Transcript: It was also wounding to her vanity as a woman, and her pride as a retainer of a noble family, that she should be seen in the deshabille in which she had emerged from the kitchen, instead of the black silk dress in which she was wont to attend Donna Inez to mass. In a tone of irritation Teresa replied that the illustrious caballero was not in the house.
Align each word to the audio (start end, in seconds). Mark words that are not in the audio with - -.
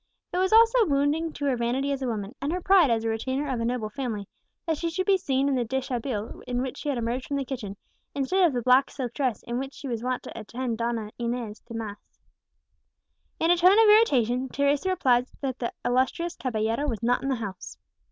It 0.33 0.39
was 0.39 0.51
also 0.51 0.83
wounding 0.87 1.31
to 1.33 1.45
her 1.45 1.55
vanity 1.55 1.91
as 1.91 2.01
a 2.01 2.07
woman, 2.07 2.33
and 2.41 2.51
her 2.51 2.59
pride 2.59 2.89
as 2.89 3.03
a 3.03 3.09
retainer 3.09 3.47
of 3.47 3.59
a 3.59 3.65
noble 3.65 3.87
family, 3.91 4.27
that 4.65 4.79
she 4.79 4.89
should 4.89 5.05
be 5.05 5.15
seen 5.15 5.47
in 5.47 5.53
the 5.53 5.63
deshabille 5.63 6.41
in 6.47 6.59
which 6.63 6.77
she 6.79 6.89
had 6.89 6.97
emerged 6.97 7.27
from 7.27 7.37
the 7.37 7.45
kitchen, 7.45 7.77
instead 8.15 8.43
of 8.43 8.51
the 8.53 8.63
black 8.63 8.89
silk 8.89 9.13
dress 9.13 9.43
in 9.43 9.59
which 9.59 9.75
she 9.75 9.87
was 9.87 10.01
wont 10.01 10.23
to 10.23 10.35
attend 10.35 10.79
Donna 10.79 11.11
Inez 11.19 11.59
to 11.67 11.75
mass. 11.75 12.19
In 13.39 13.51
a 13.51 13.57
tone 13.57 13.73
of 13.77 13.89
irritation 13.89 14.49
Teresa 14.49 14.89
replied 14.89 15.27
that 15.41 15.59
the 15.59 15.71
illustrious 15.85 16.35
caballero 16.35 16.87
was 16.87 17.03
not 17.03 17.21
in 17.21 17.29
the 17.29 17.35
house. 17.35 17.77